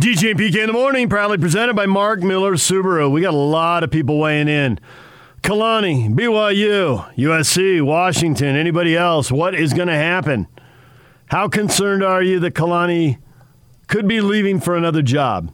[0.00, 3.10] DJ and PK in the morning, proudly presented by Mark Miller Subaru.
[3.10, 4.80] We got a lot of people weighing in.
[5.42, 9.30] Kalani, BYU, USC, Washington, anybody else?
[9.30, 10.46] What is going to happen?
[11.26, 13.18] How concerned are you that Kalani
[13.88, 15.52] could be leaving for another job?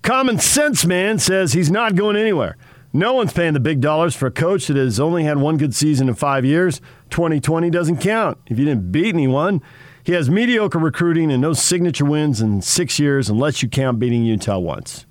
[0.00, 2.56] Common Sense Man says he's not going anywhere.
[2.92, 5.74] No one's paying the big dollars for a coach that has only had one good
[5.74, 6.80] season in five years.
[7.10, 8.38] 2020 doesn't count.
[8.46, 9.60] If you didn't beat anyone,
[10.06, 14.24] he has mediocre recruiting and no signature wins in six years unless you count beating
[14.24, 15.04] Utah once.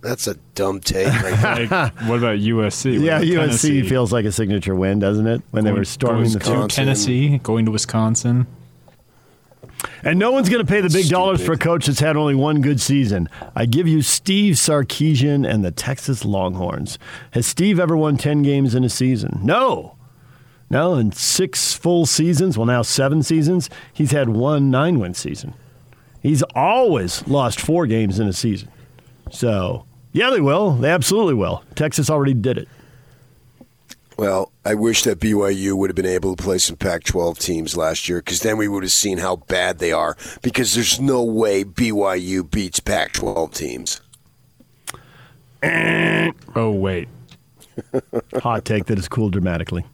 [0.00, 1.08] That's a dumb take.
[1.08, 2.92] Right Like, what about USC?
[2.92, 3.88] What Yeah, about USC Tennessee?
[3.88, 5.42] feels like a signature win, doesn't it?
[5.50, 6.70] When they were storming the field.
[6.70, 8.46] Tennessee, going to Wisconsin.
[10.02, 12.34] And no one's going to pay the big dollars for a coach that's had only
[12.34, 13.28] one good season.
[13.54, 16.98] I give you Steve Sarkisian and the Texas Longhorns.
[17.32, 19.40] Has Steve ever won 10 games in a season?
[19.42, 19.96] No.
[20.74, 25.54] No, in six full seasons, well, now seven seasons, he's had one nine win season.
[26.20, 28.68] He's always lost four games in a season.
[29.30, 30.72] So, yeah, they will.
[30.72, 31.62] They absolutely will.
[31.76, 32.68] Texas already did it.
[34.16, 37.76] Well, I wish that BYU would have been able to play some Pac 12 teams
[37.76, 41.22] last year because then we would have seen how bad they are because there's no
[41.22, 44.00] way BYU beats Pac 12 teams.
[46.56, 47.08] Oh wait,
[48.42, 49.84] Hot take that is cooled dramatically.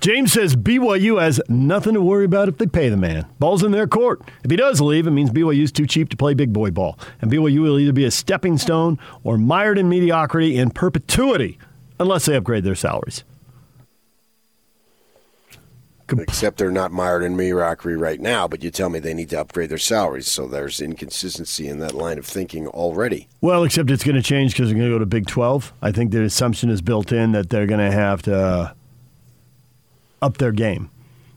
[0.00, 3.26] James says BYU has nothing to worry about if they pay the man.
[3.38, 4.20] Ball's in their court.
[4.44, 6.98] If he does leave, it means BYU's too cheap to play big boy ball.
[7.20, 11.58] And BYU will either be a stepping stone or mired in mediocrity in perpetuity
[11.98, 13.24] unless they upgrade their salaries.
[16.08, 19.40] Except they're not mired in mediocrity right now, but you tell me they need to
[19.40, 20.30] upgrade their salaries.
[20.30, 23.26] So there's inconsistency in that line of thinking already.
[23.40, 25.72] Well, except it's going to change because they're going to go to Big 12.
[25.82, 28.72] I think the assumption is built in that they're going to have to uh,
[30.22, 30.90] up their game.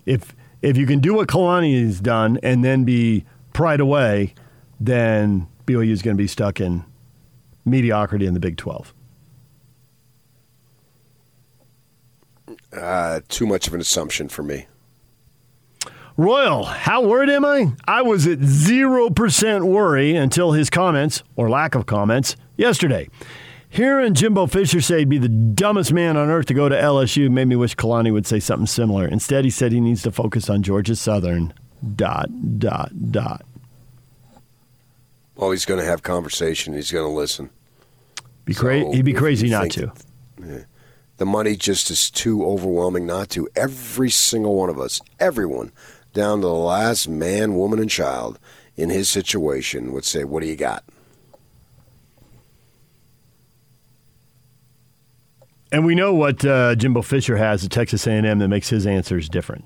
[0.06, 4.34] If if you can do what Kalani has done and then be pried away,
[4.80, 6.84] then BYU is going to be stuck in
[7.66, 8.94] mediocrity in the Big 12.
[12.74, 14.68] Uh, too much of an assumption for me.
[16.18, 17.72] Royal, how worried am I?
[17.88, 23.08] I was at 0% worry until his comments, or lack of comments, yesterday.
[23.70, 27.30] Hearing Jimbo Fisher say he'd be the dumbest man on earth to go to LSU
[27.30, 29.08] made me wish Kalani would say something similar.
[29.08, 31.54] Instead, he said he needs to focus on Georgia Southern.
[31.96, 33.46] Dot, dot, dot.
[35.36, 36.74] Well, he's going to have conversation.
[36.74, 37.50] He's going to listen.
[38.44, 39.92] Be cra- So he'd be crazy not to.
[40.40, 40.66] that-
[41.18, 43.48] The money just is too overwhelming not to.
[43.56, 45.72] Every single one of us, everyone,
[46.14, 48.40] down to the last man, woman, and child
[48.76, 50.84] in his situation would say, What do you got?
[55.72, 59.30] And we know what uh, Jimbo Fisher has at Texas A&M that makes his answers
[59.30, 59.66] different.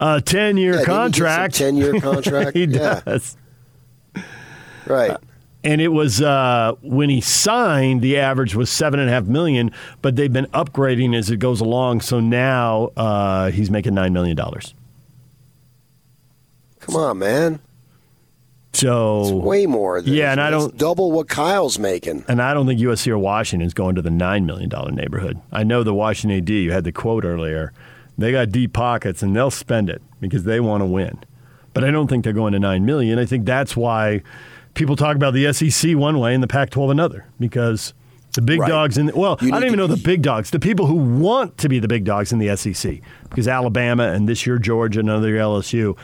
[0.00, 1.54] A 10-year Yeah, didn't he get some contract.
[1.54, 2.56] 10-year contract?
[2.56, 3.00] he Yeah.
[3.04, 3.36] does.
[4.86, 5.16] Right.
[5.64, 9.70] and it was uh, when he signed, the average was seven and a half million,
[10.02, 12.02] but they've been upgrading as it goes along.
[12.02, 14.74] So now uh, he's making nine million dollars.
[16.80, 17.60] Come on, man.
[18.76, 20.02] So Way more.
[20.02, 22.24] Than, Yeah, and I don't- double what Kyle's making.
[22.28, 25.38] and I don't think USC or Washington is going to the nine million dollar neighborhood.
[25.52, 26.50] I know the Washington AD.
[26.50, 27.72] You had the quote earlier.
[28.18, 31.18] They got deep pockets and they'll spend it because they want to win.
[31.72, 33.18] But I don't think they're going to nine million.
[33.18, 34.22] I think that's why
[34.74, 37.94] people talk about the SEC one way and the Pac-12 another because
[38.34, 38.68] the big Right.
[38.68, 40.50] dogs in the, well, I don't even know the big dogs.
[40.50, 44.28] The people who want to be the big dogs in the SEC because Alabama and
[44.28, 45.96] this year Georgia and another year LSU.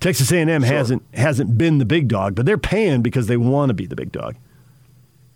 [0.00, 3.74] Texas A&M hasn't hasn't been the big dog, but they're paying because they want to
[3.74, 4.36] be the big dog.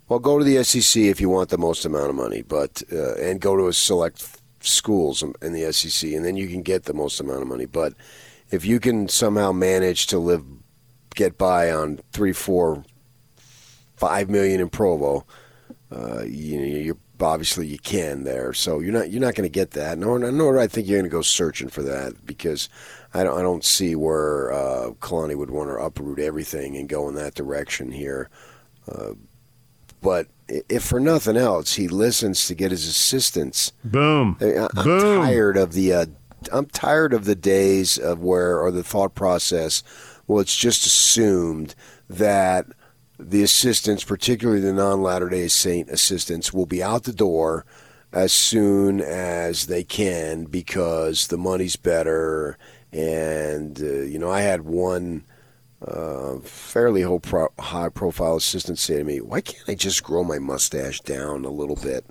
[0.07, 3.15] Well, go to the SEC if you want the most amount of money, but uh,
[3.15, 6.93] and go to a select schools in the SEC, and then you can get the
[6.93, 7.65] most amount of money.
[7.65, 7.93] But
[8.51, 10.43] if you can somehow manage to live,
[11.15, 12.83] get by on three, four,
[13.95, 15.25] five million in Provo,
[15.91, 18.53] uh, you know, you're obviously you can there.
[18.53, 19.97] So you're not you're not going to get that.
[19.97, 22.69] Nor nor do I think you're going to go searching for that because
[23.13, 27.07] I don't I don't see where uh, Kalani would want to uproot everything and go
[27.09, 28.29] in that direction here.
[28.89, 29.13] Uh,
[30.01, 33.71] but if for nothing else, he listens to get his assistants.
[33.83, 34.37] Boom.
[34.41, 35.21] I- Boom.
[35.23, 35.93] tired of the.
[35.93, 36.05] Uh,
[36.51, 39.83] I'm tired of the days of where, or the thought process.
[40.25, 41.75] Well, it's just assumed
[42.09, 42.65] that
[43.19, 47.65] the assistants, particularly the non-Latter Day Saint assistants, will be out the door
[48.11, 52.57] as soon as they can because the money's better.
[52.93, 55.23] And uh, you know, I had one
[55.85, 60.23] uh, fairly high, pro- high profile assistant say to me, "Why can't I just grow
[60.23, 62.05] my mustache down a little bit?"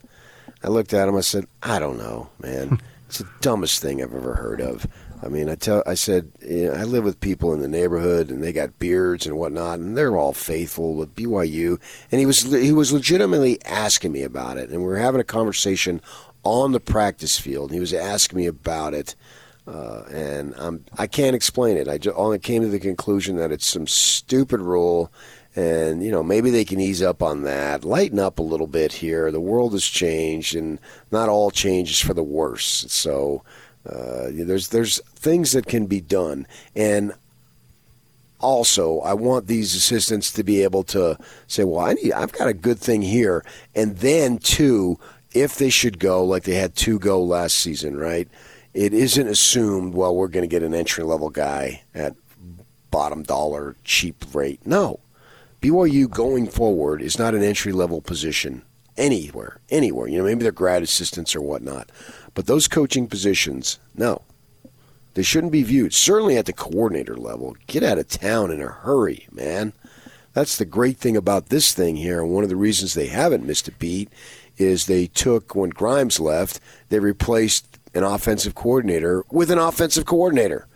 [0.62, 1.17] I looked at him.
[1.17, 2.81] I said, "I don't know, man.
[3.11, 4.87] It's the dumbest thing I've ever heard of.
[5.21, 8.31] I mean, I tell, I said, you know, I live with people in the neighborhood,
[8.31, 11.81] and they got beards and whatnot, and they're all faithful with BYU.
[12.12, 15.25] And he was he was legitimately asking me about it, and we were having a
[15.25, 16.00] conversation
[16.44, 17.71] on the practice field.
[17.71, 19.17] And He was asking me about it,
[19.70, 21.87] uh, and I'm, I can't explain it.
[21.87, 25.12] I just only came to the conclusion that it's some stupid rule,
[25.55, 28.94] and you know maybe they can ease up on that, lighten up a little bit
[28.94, 29.31] here.
[29.31, 30.81] The world has changed, and
[31.12, 32.84] not all change is for the worse.
[32.88, 33.44] So
[33.88, 37.12] uh, there's there's things that can be done, and
[38.40, 42.49] also I want these assistants to be able to say, well, I need I've got
[42.49, 43.44] a good thing here,
[43.76, 44.99] and then too,
[45.32, 48.26] if they should go like they had two go last season, right?
[48.72, 52.14] It isn't assumed, well, we're going to get an entry level guy at
[52.90, 54.61] bottom dollar cheap rate.
[54.64, 55.00] No.
[55.61, 58.62] BYU going forward is not an entry level position
[58.96, 60.06] anywhere, anywhere.
[60.08, 61.90] You know, maybe they're grad assistants or whatnot.
[62.34, 64.22] But those coaching positions, no.
[65.14, 67.56] They shouldn't be viewed, certainly at the coordinator level.
[67.67, 69.72] Get out of town in a hurry, man.
[70.32, 72.22] That's the great thing about this thing here.
[72.22, 74.08] And one of the reasons they haven't missed a beat
[74.56, 80.67] is they took, when Grimes left, they replaced an offensive coordinator with an offensive coordinator.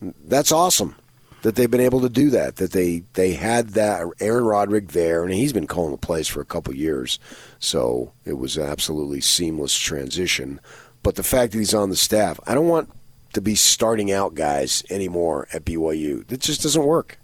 [0.00, 0.94] That's awesome
[1.42, 2.56] that they've been able to do that.
[2.56, 6.40] That they they had that Aaron Roderick there, and he's been calling the plays for
[6.40, 7.18] a couple years,
[7.58, 10.60] so it was an absolutely seamless transition.
[11.02, 12.90] But the fact that he's on the staff, I don't want
[13.32, 16.30] to be starting out guys anymore at BYU.
[16.30, 17.18] It just doesn't work.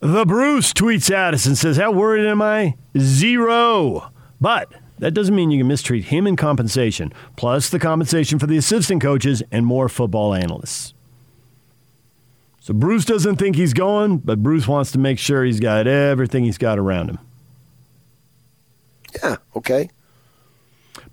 [0.00, 2.76] The Bruce tweets at us and says, How worried am I?
[2.96, 4.12] Zero.
[4.40, 8.56] But that doesn't mean you can mistreat him in compensation, plus the compensation for the
[8.56, 10.94] assistant coaches and more football analysts.
[12.60, 16.44] So Bruce doesn't think he's going, but Bruce wants to make sure he's got everything
[16.44, 17.18] he's got around him.
[19.22, 19.88] Yeah, okay.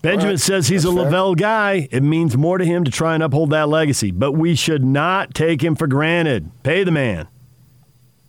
[0.01, 0.39] Benjamin right.
[0.39, 1.11] says he's That's a fair.
[1.11, 1.87] LaVell guy.
[1.91, 5.33] It means more to him to try and uphold that legacy, but we should not
[5.33, 6.51] take him for granted.
[6.63, 7.27] Pay the man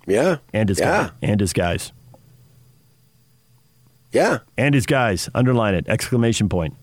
[0.07, 0.39] Yeah.
[0.53, 1.09] and his yeah.
[1.09, 1.93] guy and his guys
[4.17, 4.39] Yeah.
[4.57, 5.29] and his guys.
[5.35, 5.87] Underline it!
[5.89, 6.75] Exclamation point.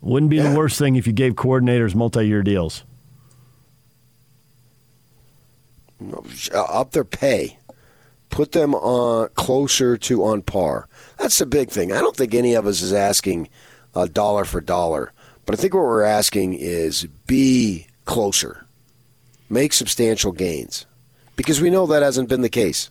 [0.00, 0.50] Wouldn't be Yeah.
[0.50, 2.84] the worst thing if you gave coordinators multi-year deals.
[6.54, 7.58] Up their pay.
[8.30, 10.88] Put them on closer to on par.
[11.18, 11.92] That's the big thing.
[11.92, 13.48] I don't think any of us is asking
[13.94, 15.12] uh, dollar for dollar,
[15.46, 18.66] but I think what we're asking is be closer,
[19.48, 20.86] make substantial gains,
[21.36, 22.88] because we know that hasn't been the case.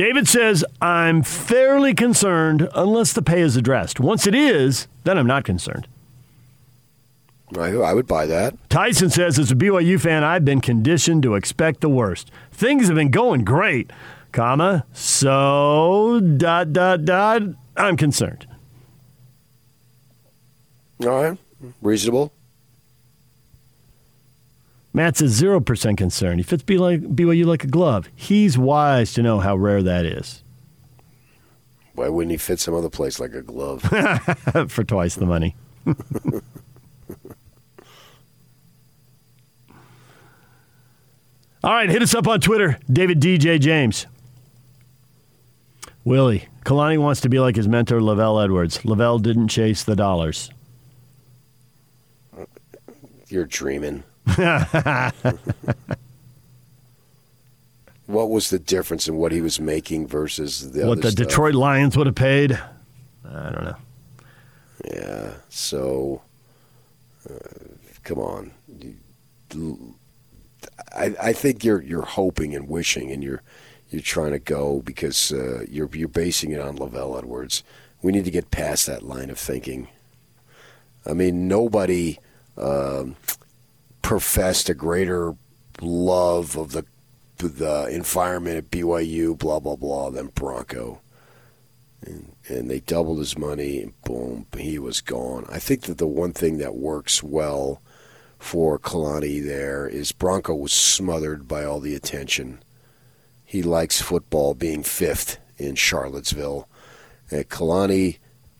[0.00, 4.00] David says, I'm fairly concerned unless the pay is addressed.
[4.00, 5.86] Once it is, then I'm not concerned.
[7.54, 8.56] I, I would buy that.
[8.70, 12.30] Tyson says, as a BYU fan, I've been conditioned to expect the worst.
[12.50, 13.90] Things have been going great,
[14.32, 17.42] comma, so, dot, dot, dot,
[17.76, 18.46] I'm concerned.
[21.02, 21.38] All right,
[21.82, 22.32] reasonable.
[24.92, 26.38] Matt a 0% concern.
[26.38, 28.08] He fits BYU like a glove.
[28.14, 30.42] He's wise to know how rare that is
[31.94, 33.82] Why wouldn't he fit some other place like a glove?
[34.68, 35.54] for twice the money.
[41.62, 44.06] All right, hit us up on Twitter, David DJ James.
[46.04, 48.78] Willie, Kalani wants to be like his mentor, LaVell Edwards.
[48.78, 50.50] LaVell didn't chase the dollars.
[53.28, 54.02] You're dreaming.
[58.06, 61.26] what was the difference in what he was making versus the what the stuff?
[61.26, 62.52] Detroit Lions would have paid?
[63.24, 63.76] I don't know.
[64.84, 65.32] Yeah.
[65.48, 66.22] So,
[67.28, 67.34] uh,
[68.04, 68.52] come on.
[70.94, 73.42] I, I think you're you're hoping and wishing, and you're
[73.90, 77.62] you're trying to go because uh, you're you're basing it on LaVell Edwards.
[78.02, 79.88] We need to get past that line of thinking.
[81.06, 82.18] I mean, nobody
[82.56, 83.16] um,
[84.10, 85.36] professed a greater
[85.80, 86.84] love of the
[87.38, 91.00] the environment at BYU, blah blah blah, than Bronco
[92.02, 95.46] and, and they doubled his money, and boom, he was gone.
[95.48, 97.80] I think that the one thing that works well
[98.38, 102.62] for Kalani there is Bronco was smothered by all the attention.
[103.44, 106.68] He likes football being fifth in Charlottesville.
[107.30, 108.18] And Kalani,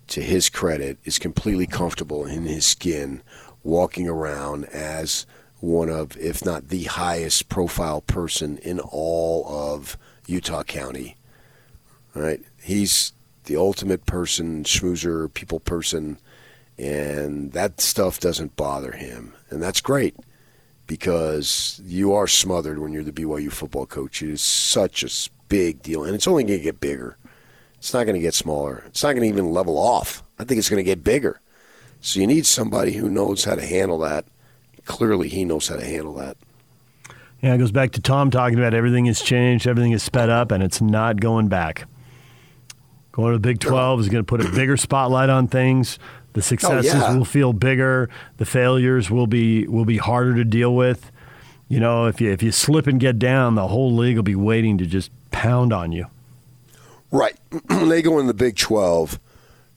[0.09, 3.23] to his credit, is completely comfortable in his skin,
[3.63, 5.27] walking around as
[5.61, 11.17] one of, if not the highest profile person in all of Utah County
[12.15, 12.41] right?
[12.63, 13.13] He's
[13.45, 16.19] the ultimate person, schmoozer, people person,
[16.79, 20.17] and that stuff doesn't bother him, and that's great
[20.87, 24.23] because you are smothered when you're the BYU football coach.
[24.23, 27.17] It is such a big deal, and it's only going to get bigger.
[27.79, 28.85] It's not going to get smaller.
[28.87, 30.23] It's not going to even level off.
[30.39, 31.41] I think it's going to get bigger
[32.01, 34.27] So you need somebody who knows how to handle that.
[34.91, 36.37] Clearly, he knows how to handle that.
[37.41, 40.51] Yeah, it goes back to Tom talking about everything has changed, everything is sped up,
[40.53, 41.87] and it's not going back.
[43.13, 45.99] Going to the Big 12 is going to put a bigger spotlight on things.
[46.35, 47.17] The oh, successes Oh, yeah.
[47.17, 48.09] will feel bigger.
[48.37, 51.11] The failures will be will be harder to deal with.
[51.69, 54.35] You know, if you if you slip and get down, the whole league will be
[54.37, 56.07] waiting to just pound on you.
[57.11, 57.37] Right.
[57.67, 59.19] When they go in the Big 12.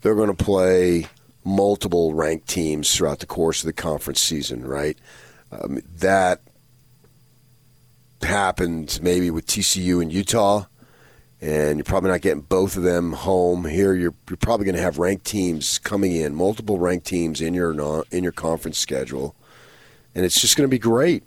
[0.02, 1.08] They're going to play
[1.46, 4.98] multiple ranked teams throughout the course of the conference season, right?
[5.52, 6.42] Um, that
[8.22, 10.66] happened maybe with TCU and Utah,
[11.42, 13.66] and you're probably not getting both of them home.
[13.66, 17.54] Here, you're, you're probably going to have ranked teams coming in, multiple ranked teams in
[17.54, 19.36] your non- in your conference schedule,
[20.16, 21.24] and it's just going to be great.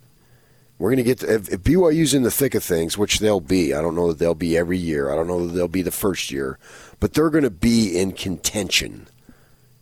[0.78, 3.72] We're going to get if, if BYU's in the thick of things, which they'll be.
[3.72, 5.10] I don't know that they'll be every year.
[5.10, 6.58] I don't know that they'll be the first year,
[7.00, 9.06] but they're going to be in contention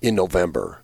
[0.04, 0.82] in November.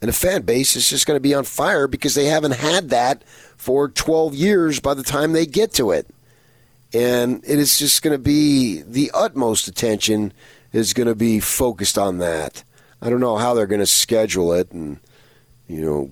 [0.00, 2.90] And the fan base is just going to be on fire because they haven't had
[2.90, 3.24] that
[3.56, 6.08] for 12 years by the time they get to it.
[6.94, 10.32] And it is just going to be the utmost attention
[10.72, 12.64] is going to be focused on that.
[13.00, 15.00] I don't know how they're going to schedule it and
[15.66, 16.10] you know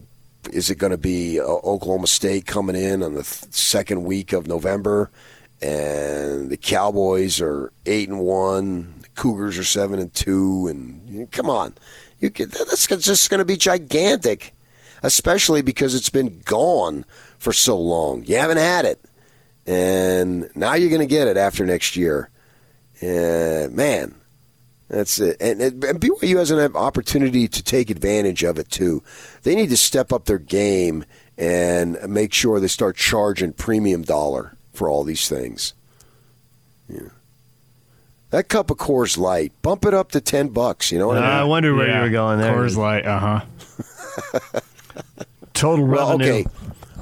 [0.52, 4.32] is it going to be uh, Oklahoma State coming in on the th- second week
[4.32, 5.10] of November,
[5.60, 11.50] and the Cowboys are eight and one, the Cougars are seven and two, and come
[11.50, 11.74] on,
[12.20, 14.54] you could, that's just going to be gigantic,
[15.02, 17.04] especially because it's been gone
[17.36, 18.24] for so long.
[18.24, 18.98] You haven't had it,
[19.66, 22.30] and now you're going to get it after next year.
[23.02, 24.14] And man,
[24.88, 25.36] that's it.
[25.38, 29.02] And, and BYU has an opportunity to take advantage of it too.
[29.42, 31.04] They need to step up their game
[31.36, 35.74] and make sure they start charging premium dollar for all these things.
[36.88, 37.10] Yeah.
[38.30, 40.92] That cup of Coors Light, bump it up to ten bucks.
[40.92, 41.30] You know what I mean?
[41.30, 42.54] I wonder where Yeah, you were going there.
[42.54, 43.40] Coors Light, uh huh.
[45.54, 46.32] Total well, revenue.
[46.32, 46.44] okay.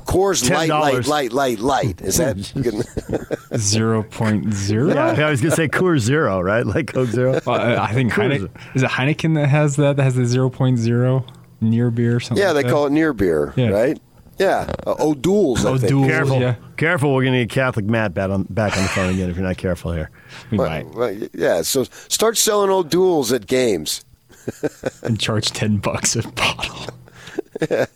[0.07, 1.07] Coors Light, light, $10.
[1.09, 2.01] light, light, light.
[2.01, 2.37] Is that
[3.51, 3.59] good?
[3.61, 4.89] Zero point zero.
[4.89, 6.65] Yeah, I was going to say Coors Zero, right?
[6.67, 7.39] Like Coke Zero.
[7.45, 8.49] Well, I I think Coors.
[8.49, 11.27] Heineken is it Heineken that has that that has the zero point zero
[11.61, 12.43] near beer or something.
[12.43, 13.69] yeah, they like call it near beer, Yeah.
[13.69, 14.01] right?
[14.39, 15.65] Yeah, uh, O'Doul's.
[15.65, 15.85] I think.
[15.85, 16.07] O'Doul's.
[16.09, 16.41] Careful.
[16.41, 16.55] Yeah.
[16.77, 17.15] Careful.
[17.15, 19.47] We're going to get Catholic Matt back on, back on the phone again if you're
[19.47, 20.11] not careful here.
[20.31, 20.51] that.
[20.53, 24.05] We Well, might well, yeah, so start selling O'Doul's at games.
[25.03, 26.87] and charge ten bucks a bottle.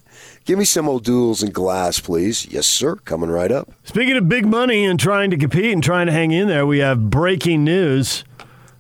[0.45, 2.47] Give me some O'Doul's in glass, please.
[2.51, 2.97] Yes, sir.
[2.97, 3.71] Coming right up.
[3.85, 6.81] Speaking of big money and trying to compete and trying to hang in there, we
[6.81, 8.25] have breaking news.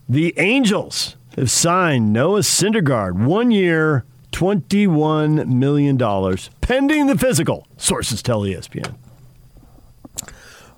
[0.08, 5.98] The Angels have signed Noah Syndergaard, one year, $21 million,
[6.60, 8.94] pending the physical, sources tell ESPN.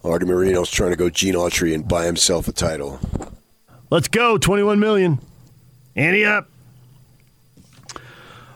[0.04, 3.00] Arte Moreno's trying to go Gene Autry and buy himself a title.
[3.90, 5.18] Let's go, 21 million.
[5.96, 6.50] Ante up.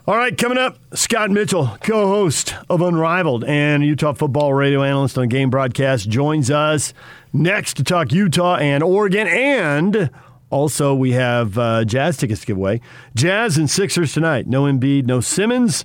[0.07, 5.29] All right, coming up, Scott Mitchell, co-host of Unrivaled and Utah football radio analyst on
[5.29, 6.95] Game Broadcast, joins us
[7.33, 10.11] next to talk Utah and Oregon, and
[10.51, 12.81] also we have uh, Jazz tickets to give away.
[13.15, 14.47] Jazz and Sixers tonight.
[14.47, 15.85] No Embiid, no Simmons.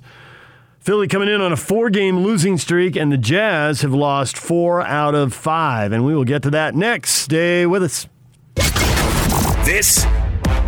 [0.80, 5.14] Philly coming in on a four-game losing streak, and the Jazz have lost four out
[5.14, 7.12] of five, and we will get to that next.
[7.12, 8.06] Stay with us.
[9.64, 10.04] This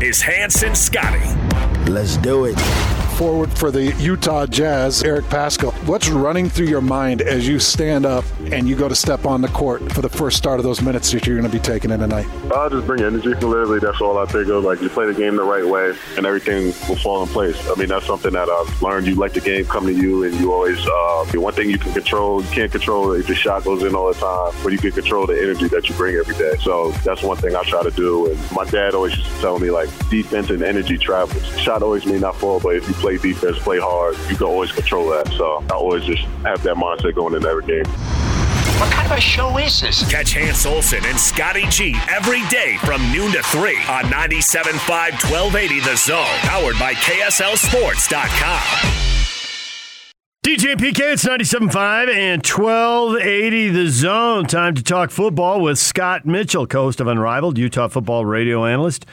[0.00, 1.20] is Hanson Scotty.
[1.90, 2.95] Let's do it.
[3.16, 5.72] Forward for the Utah Jazz, Eric Paschall.
[5.88, 9.40] What's running through your mind as you stand up and you go to step on
[9.40, 11.90] the court for the first start of those minutes that you're going to be taking
[11.90, 12.26] in tonight?
[12.52, 13.30] I'll just bring energy.
[13.30, 14.64] Literally, that's all I think of.
[14.64, 17.56] Like, you play the game the right way, and everything will fall in place.
[17.70, 19.06] I mean, that's something that I've learned.
[19.06, 21.78] You let the game come to you, and you always, uh, the one thing you
[21.78, 24.78] can control, you can't control if the shot goes in all the time, but you
[24.78, 26.56] can control the energy that you bring every day.
[26.60, 28.30] So that's one thing I try to do.
[28.30, 31.42] And my dad always used to tell me, like, defense and energy travels.
[31.58, 34.72] Shot always may not fall, but if you play defense, play hard, you can always
[34.72, 35.28] control that.
[35.32, 37.84] So I always just have that mindset going into every game.
[38.78, 40.08] What kind of a show is this?
[40.10, 45.80] Catch Hans Olsen and Scotty G every day from noon to 3 on 97.5 1280
[45.80, 48.92] The Zone, powered by KSLSports.com.
[50.44, 54.44] DJ and PK, it's 97.5 and 1280 The Zone.
[54.46, 59.06] Time to talk football with Scott Mitchell, co-host of Unrivaled, Utah football radio analyst.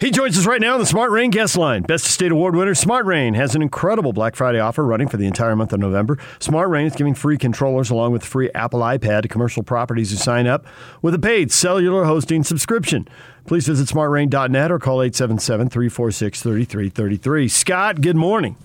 [0.00, 1.82] He joins us right now on the Smart Rain guest line.
[1.82, 5.18] Best of State Award winner Smart Rain has an incredible Black Friday offer running for
[5.18, 6.18] the entire month of November.
[6.40, 10.16] Smart Rain is giving free controllers along with free Apple iPad to commercial properties who
[10.16, 10.66] sign up
[11.00, 13.06] with a paid cellular hosting subscription.
[13.46, 17.48] Please visit smartrain.net or call 877-346-3333.
[17.48, 18.56] Scott, good morning.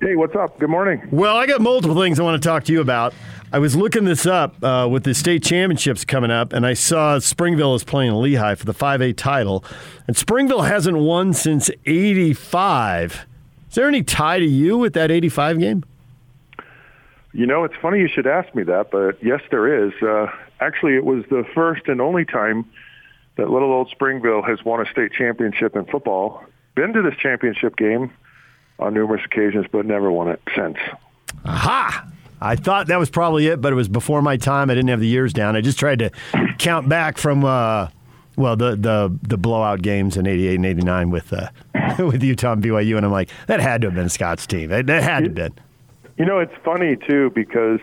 [0.00, 0.58] Hey, what's up?
[0.58, 1.06] Good morning.
[1.10, 3.14] Well, I got multiple things I want to talk to you about.
[3.50, 7.18] I was looking this up uh, with the state championships coming up, and I saw
[7.18, 9.64] Springville is playing Lehi for the 5A title.
[10.06, 13.26] And Springville hasn't won since 85.
[13.70, 15.84] Is there any tie to you with that 85 game?
[17.32, 19.94] You know, it's funny you should ask me that, but yes, there is.
[20.02, 20.26] Uh,
[20.60, 22.66] actually, it was the first and only time
[23.36, 26.44] that little old Springville has won a state championship in football.
[26.74, 28.10] Been to this championship game
[28.78, 30.76] on numerous occasions, but never won it since.
[31.44, 32.08] Aha!
[32.40, 34.70] I thought that was probably it, but it was before my time.
[34.70, 35.56] I didn't have the years down.
[35.56, 36.10] I just tried to
[36.58, 37.88] count back from, uh,
[38.36, 41.48] well, the, the the blowout games in '88 and '89 with uh,
[41.98, 44.68] with Utah and BYU, and I'm like, that had to have been Scott's team.
[44.70, 45.54] That, had to have been.
[46.16, 47.80] You know, it's funny too because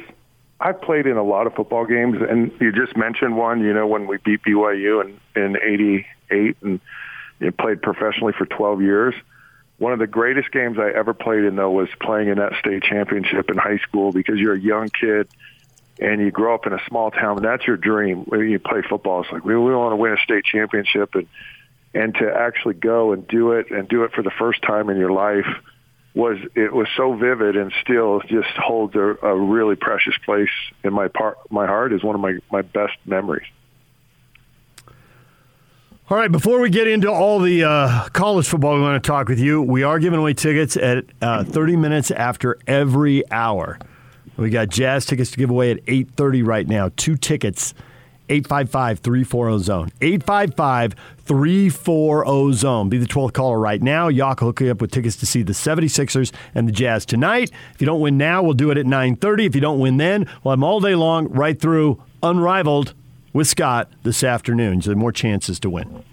[0.59, 3.61] I've played in a lot of football games, and you just mentioned one.
[3.61, 6.79] You know, when we beat BYU in in '88, and
[7.39, 9.13] you know, played professionally for 12 years.
[9.77, 12.83] One of the greatest games I ever played in, though, was playing in that state
[12.83, 15.27] championship in high school because you're a young kid
[15.99, 18.23] and you grow up in a small town, and that's your dream.
[18.25, 21.27] When you play football, it's like we, we want to win a state championship, and
[21.93, 24.97] and to actually go and do it and do it for the first time in
[24.97, 25.47] your life
[26.13, 30.49] was it was so vivid and still just holds a, a really precious place
[30.83, 33.47] in my part my heart is one of my my best memories.
[36.07, 39.27] All right, before we get into all the uh, college football we want to talk
[39.27, 43.79] with you, we are giving away tickets at uh, 30 minutes after every hour.
[44.37, 46.91] We got jazz tickets to give away at 8:30 right now.
[46.95, 47.73] Two tickets
[48.29, 49.93] 855-340-ZONE.
[49.99, 52.89] 855-340-ZONE.
[52.89, 54.07] Be the 12th caller right now.
[54.07, 57.49] Yak will hook you up with tickets to see the 76ers and the Jazz tonight.
[57.73, 59.47] If you don't win now, we'll do it at 9.30.
[59.47, 62.93] If you don't win then, we'll them all day long right through Unrivaled
[63.35, 64.81] with Scott this afternoon.
[64.81, 66.03] So more chances to win.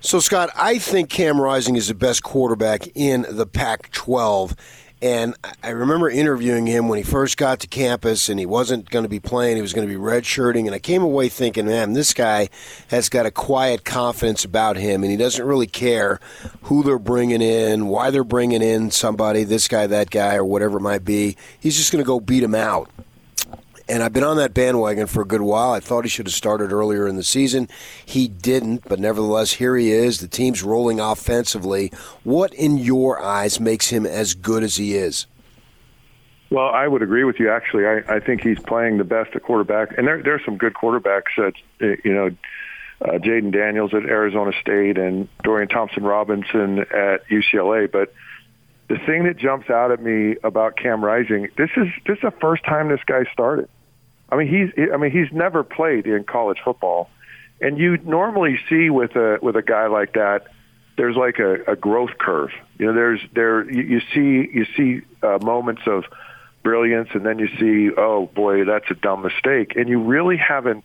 [0.00, 4.54] So, Scott, I think Cam Rising is the best quarterback in the Pac 12.
[5.02, 9.02] And I remember interviewing him when he first got to campus and he wasn't going
[9.02, 9.56] to be playing.
[9.56, 10.66] He was going to be redshirting.
[10.66, 12.48] And I came away thinking, man, this guy
[12.88, 16.20] has got a quiet confidence about him and he doesn't really care
[16.62, 20.78] who they're bringing in, why they're bringing in somebody, this guy, that guy, or whatever
[20.78, 21.36] it might be.
[21.58, 22.88] He's just going to go beat him out.
[23.88, 25.72] And I've been on that bandwagon for a good while.
[25.72, 27.68] I thought he should have started earlier in the season.
[28.04, 30.20] He didn't, but nevertheless, here he is.
[30.20, 31.90] The team's rolling offensively.
[32.22, 35.26] What, in your eyes, makes him as good as he is?
[36.50, 37.50] Well, I would agree with you.
[37.50, 40.74] Actually, I, I think he's playing the best at quarterback, and there are some good
[40.74, 41.36] quarterbacks.
[41.36, 41.54] That
[42.04, 42.30] you know,
[43.02, 47.90] uh, Jayden Daniels at Arizona State and Dorian Thompson Robinson at UCLA.
[47.90, 48.14] But
[48.88, 52.34] the thing that jumps out at me about Cam Rising, this is this is the
[52.40, 53.68] first time this guy started.
[54.30, 57.10] I mean, he's I mean he's never played in college football,
[57.60, 60.48] and you normally see with a with a guy like that,
[60.96, 62.50] there's like a, a growth curve.
[62.78, 66.04] You know, there's there you, you see you see uh, moments of
[66.62, 70.84] brilliance, and then you see oh boy that's a dumb mistake, and you really haven't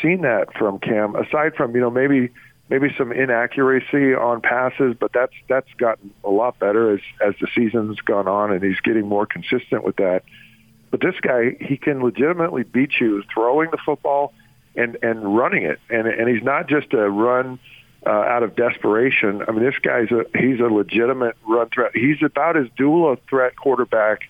[0.00, 2.30] seen that from Cam aside from you know maybe
[2.70, 7.48] maybe some inaccuracy on passes, but that's that's gotten a lot better as as the
[7.54, 10.22] season's gone on, and he's getting more consistent with that.
[10.92, 14.34] But this guy, he can legitimately beat you throwing the football
[14.76, 17.58] and and running it, and and he's not just a run
[18.06, 19.42] uh, out of desperation.
[19.48, 21.92] I mean, this guy's a he's a legitimate run threat.
[21.94, 24.20] He's about as dual a threat quarterback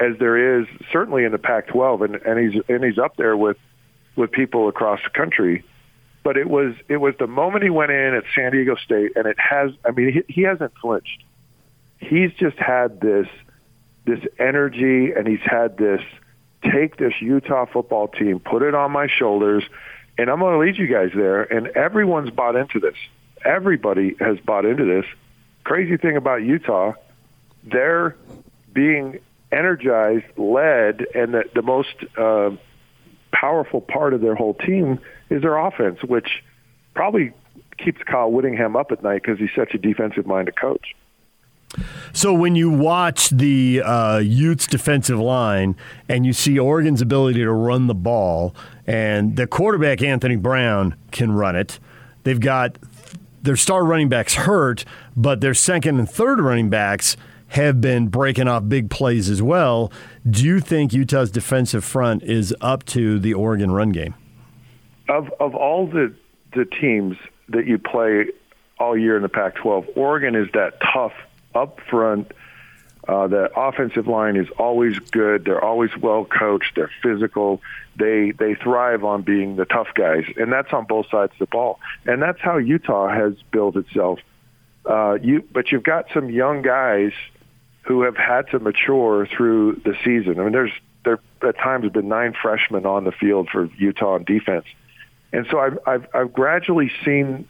[0.00, 3.56] as there is certainly in the Pac-12, and and he's and he's up there with
[4.14, 5.64] with people across the country.
[6.22, 9.26] But it was it was the moment he went in at San Diego State, and
[9.26, 9.70] it has.
[9.84, 11.24] I mean, he, he hasn't flinched.
[11.98, 13.28] He's just had this
[14.04, 16.00] this energy and he's had this
[16.62, 19.64] take this Utah football team, put it on my shoulders,
[20.18, 21.42] and I'm going to lead you guys there.
[21.42, 22.94] And everyone's bought into this.
[23.44, 25.04] Everybody has bought into this.
[25.64, 26.92] Crazy thing about Utah,
[27.64, 28.16] they're
[28.72, 32.50] being energized, led, and the, the most uh,
[33.32, 34.98] powerful part of their whole team
[35.30, 36.42] is their offense, which
[36.94, 37.32] probably
[37.78, 40.94] keeps Kyle Whittingham up at night because he's such a defensive-minded coach.
[42.12, 45.76] So when you watch the uh, Utes defensive line
[46.08, 48.54] and you see Oregon's ability to run the ball,
[48.86, 51.78] and the quarterback Anthony Brown can run it,
[52.24, 52.78] they've got
[53.42, 54.84] their star running backs hurt,
[55.16, 57.16] but their second and third running backs
[57.48, 59.92] have been breaking off big plays as well.
[60.28, 64.14] Do you think Utah's defensive front is up to the Oregon run game?
[65.08, 66.14] Of of all the
[66.54, 67.16] the teams
[67.48, 68.26] that you play
[68.78, 71.12] all year in the Pac-12, Oregon is that tough
[71.54, 72.32] up front.
[73.06, 75.44] Uh, the offensive line is always good.
[75.44, 76.76] They're always well coached.
[76.76, 77.60] They're physical.
[77.96, 81.46] They they thrive on being the tough guys, and that's on both sides of the
[81.46, 81.80] ball.
[82.06, 84.20] And that's how Utah has built itself.
[84.86, 87.12] Uh, you, but you've got some young guys
[87.82, 90.38] who have had to mature through the season.
[90.38, 90.72] I mean, there's
[91.04, 94.66] there at times have been nine freshmen on the field for Utah on defense,
[95.32, 97.48] and so I've I've, I've gradually seen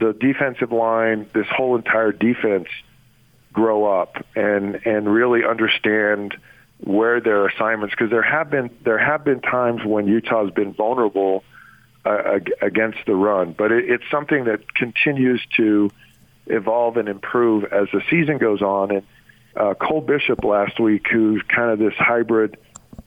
[0.00, 2.66] the defensive line, this whole entire defense
[3.52, 6.36] grow up and and really understand
[6.78, 11.44] where their assignments because there have been there have been times when Utah's been vulnerable
[12.04, 15.90] uh, against the run, but it, it's something that continues to
[16.46, 18.90] evolve and improve as the season goes on.
[18.90, 19.02] And
[19.54, 22.56] uh, Cole Bishop last week, who's kind of this hybrid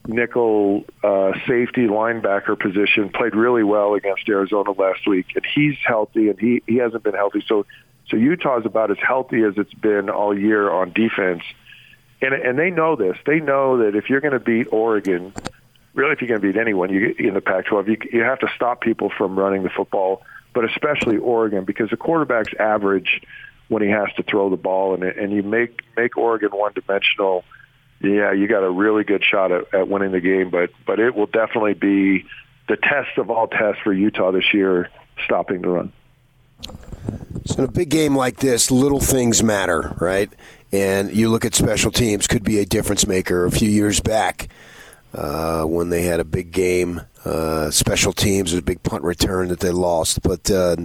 [0.06, 6.28] nickel uh, safety linebacker position, played really well against Arizona last week, and he's healthy,
[6.28, 7.44] and he he hasn't been healthy.
[7.48, 7.66] So
[8.08, 11.42] so Utah is about as healthy as it's been all year on defense,
[12.20, 13.16] and and they know this.
[13.26, 15.34] They know that if you're going to beat Oregon,
[15.94, 18.48] really if you're going to beat anyone you, in the Pac-12, you you have to
[18.54, 23.22] stop people from running the football, but especially Oregon because the quarterback's average
[23.68, 27.44] when he has to throw the ball, and and you make make Oregon one dimensional
[28.04, 31.14] yeah, you got a really good shot at, at winning the game, but but it
[31.14, 32.26] will definitely be
[32.68, 34.90] the test of all tests for Utah this year,
[35.24, 35.92] stopping the run.
[37.46, 40.32] So in a big game like this, little things matter, right?
[40.72, 43.44] And you look at special teams, could be a difference maker.
[43.44, 44.48] A few years back,
[45.12, 49.48] uh, when they had a big game, uh, special teams, was a big punt return
[49.48, 50.22] that they lost.
[50.22, 50.76] But uh,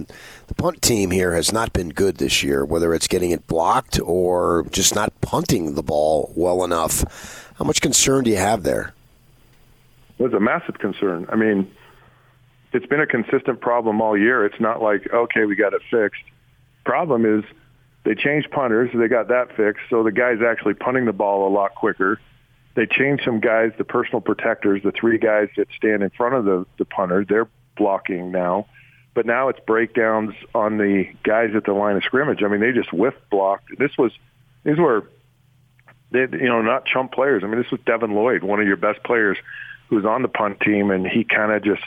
[0.46, 3.98] the punt team here has not been good this year, whether it's getting it blocked
[4.00, 7.52] or just not punting the ball well enough.
[7.56, 8.94] How much concern do you have there?
[10.18, 11.26] It's a massive concern.
[11.30, 11.70] I mean,
[12.72, 14.44] it's been a consistent problem all year.
[14.44, 16.22] It's not like, okay, we got it fixed.
[16.84, 17.44] Problem is
[18.04, 21.52] they changed punters, they got that fixed, so the guy's actually punting the ball a
[21.52, 22.18] lot quicker
[22.74, 26.44] they changed some guys, the personal protectors, the three guys that stand in front of
[26.44, 28.66] the, the punter, they're blocking now.
[29.12, 32.42] But now it's breakdowns on the guys at the line of scrimmage.
[32.44, 33.76] I mean, they just whiff blocked.
[33.76, 34.12] This was,
[34.64, 35.08] these were,
[36.12, 37.42] they, you know, not chump players.
[37.42, 39.36] I mean, this was Devin Lloyd, one of your best players,
[39.88, 41.82] who was on the punt team, and he kind of just,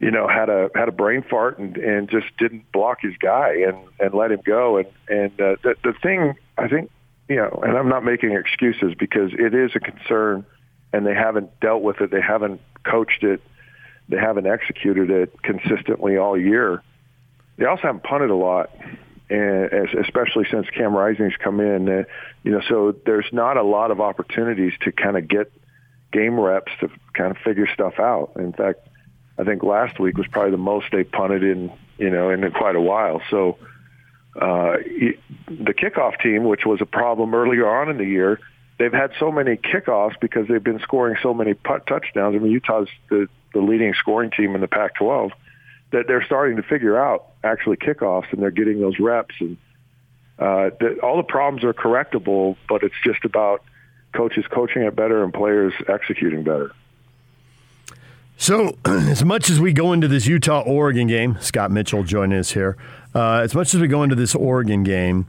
[0.00, 3.64] you know, had a had a brain fart and and just didn't block his guy
[3.68, 4.78] and and let him go.
[4.78, 6.90] And and uh, the the thing I think
[7.28, 10.44] you know, and I'm not making excuses because it is a concern,
[10.92, 12.10] and they haven't dealt with it.
[12.10, 13.40] They haven't coached it.
[14.08, 16.82] They haven't executed it consistently all year.
[17.56, 18.70] They also haven't punted a lot,
[19.28, 21.88] and especially since Cam Rising's come in.
[21.88, 22.04] Uh,
[22.42, 25.52] you know, so there's not a lot of opportunities to kind of get
[26.10, 28.32] game reps to kind of figure stuff out.
[28.36, 28.88] In fact,
[29.40, 32.76] I think last week was probably the most they punted in you know in quite
[32.76, 33.22] a while.
[33.30, 33.58] So
[34.36, 34.76] uh,
[35.48, 38.38] the kickoff team, which was a problem earlier on in the year,
[38.78, 42.36] they've had so many kickoffs because they've been scoring so many touchdowns.
[42.36, 45.30] I mean, Utah's the, the leading scoring team in the Pac-12
[45.92, 49.56] that they're starting to figure out actually kickoffs and they're getting those reps and
[50.38, 53.62] uh, the, all the problems are correctable, but it's just about
[54.14, 56.72] coaches coaching it better and players executing better.
[58.40, 62.52] So, as much as we go into this Utah Oregon game, Scott Mitchell joining us
[62.52, 62.74] here.
[63.14, 65.26] Uh, as much as we go into this Oregon game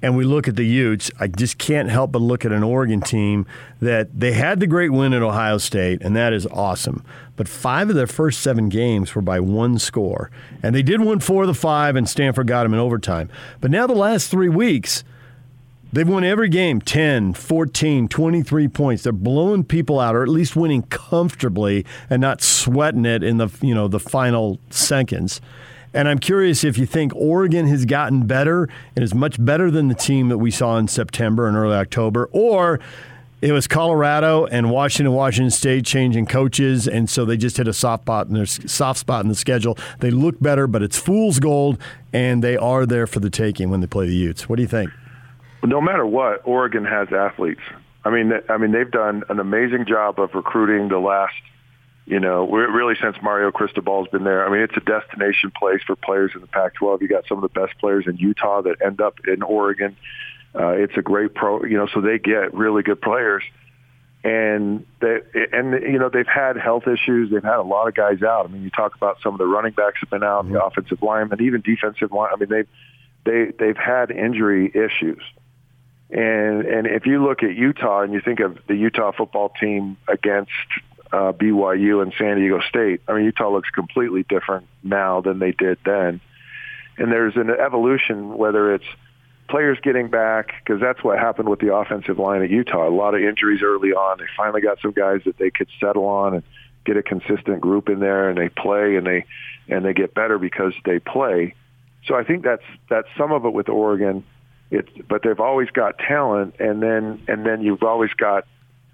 [0.00, 3.02] and we look at the Utes, I just can't help but look at an Oregon
[3.02, 3.44] team
[3.80, 7.04] that they had the great win at Ohio State, and that is awesome.
[7.36, 10.30] But five of their first seven games were by one score.
[10.62, 13.28] And they did win four of the five, and Stanford got them in overtime.
[13.60, 15.04] But now the last three weeks,
[15.94, 19.04] They've won every game 10, 14, 23 points.
[19.04, 23.48] They're blowing people out or at least winning comfortably and not sweating it in the,
[23.60, 25.40] you know, the final seconds.
[25.92, 29.86] And I'm curious if you think Oregon has gotten better and is much better than
[29.86, 32.80] the team that we saw in September and early October, or
[33.40, 37.72] it was Colorado and Washington, Washington State changing coaches, and so they just hit a
[37.72, 39.78] soft spot in their soft spot in the schedule.
[40.00, 41.78] They look better, but it's fool's gold,
[42.12, 44.48] and they are there for the taking when they play the Utes.
[44.48, 44.90] What do you think?
[45.64, 47.62] No matter what, Oregon has athletes.
[48.04, 51.34] I mean, I mean, they've done an amazing job of recruiting the last
[52.06, 54.46] you know, really since Mario Cristobal's been there.
[54.46, 57.00] I mean, it's a destination place for players in the Pac-12.
[57.00, 59.96] You got some of the best players in Utah that end up in Oregon.
[60.54, 63.42] Uh, it's a great pro, you know, so they get really good players.
[64.22, 65.18] And they,
[65.52, 67.30] and you know they've had health issues.
[67.30, 68.46] They've had a lot of guys out.
[68.46, 70.54] I mean, you talk about some of the running backs have been out, mm-hmm.
[70.54, 72.30] the offensive linemen, even defensive line.
[72.32, 72.68] I mean, they've
[73.26, 75.22] they they've had injury issues.
[76.14, 79.96] And and if you look at Utah and you think of the Utah football team
[80.08, 80.50] against
[81.14, 83.00] uh, BYU and San Diego State.
[83.06, 86.20] I mean, Utah looks completely different now than they did then.
[86.98, 88.84] And there's an evolution, whether it's
[89.48, 92.88] players getting back, because that's what happened with the offensive line at Utah.
[92.88, 94.18] A lot of injuries early on.
[94.18, 96.42] They finally got some guys that they could settle on and
[96.84, 99.24] get a consistent group in there, and they play and they
[99.68, 101.54] and they get better because they play.
[102.06, 104.24] So I think that's that's some of it with Oregon.
[104.70, 108.46] It's but they've always got talent, and then and then you've always got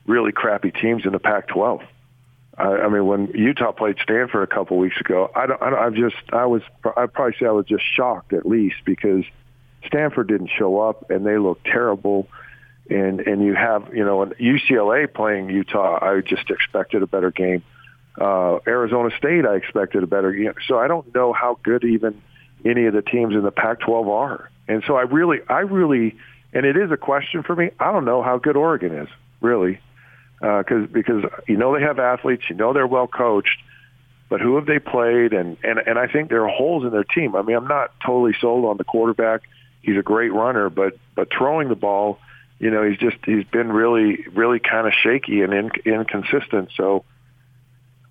[0.06, 1.82] really crappy teams in the Pac-12.
[2.58, 5.78] I, I mean, when Utah played Stanford a couple weeks ago, I don't, I don't.
[5.78, 6.62] I'm just, I was,
[6.96, 9.24] I'd probably say I was just shocked at least because
[9.86, 12.28] Stanford didn't show up, and they looked terrible.
[12.90, 15.98] And and you have you know an UCLA playing Utah.
[16.02, 17.62] I just expected a better game.
[18.20, 20.52] Uh, Arizona State, I expected a better game.
[20.66, 22.20] So I don't know how good even
[22.64, 24.50] any of the teams in the Pac-12 are.
[24.70, 26.16] And so I really, I really,
[26.52, 27.70] and it is a question for me.
[27.80, 29.08] I don't know how good Oregon is
[29.40, 29.80] really,
[30.38, 33.58] because uh, because you know they have athletes, you know they're well coached,
[34.28, 35.32] but who have they played?
[35.32, 37.34] And and and I think there are holes in their team.
[37.34, 39.42] I mean, I'm not totally sold on the quarterback.
[39.82, 42.20] He's a great runner, but but throwing the ball,
[42.60, 46.70] you know, he's just he's been really really kind of shaky and in, inconsistent.
[46.76, 47.04] So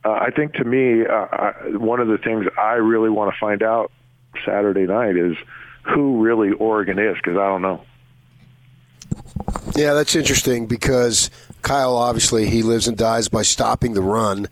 [0.03, 3.39] uh, I think to me, uh, I, one of the things I really want to
[3.39, 3.93] find out
[4.45, 5.37] Saturday night is
[5.83, 7.83] who really Oregon is because I don't know.
[9.75, 11.29] Yeah, that's interesting because
[11.61, 14.47] Kyle obviously he lives and dies by stopping the run,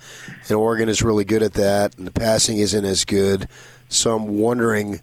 [0.48, 3.48] and Oregon is really good at that, and the passing isn't as good.
[3.90, 5.02] So I'm wondering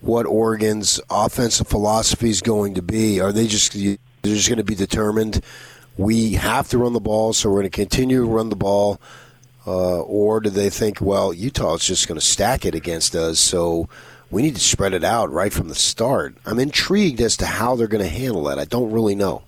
[0.00, 3.20] what Oregon's offensive philosophy is going to be.
[3.20, 5.42] Are they just they're just going to be determined?
[5.96, 9.00] We have to run the ball, so we're going to continue to run the ball
[9.66, 13.40] uh, or do they think, well, Utah is just going to stack it against us,
[13.40, 13.88] so
[14.30, 16.36] we need to spread it out right from the start?
[16.44, 18.58] I'm intrigued as to how they're going to handle that.
[18.58, 19.42] I don't really know.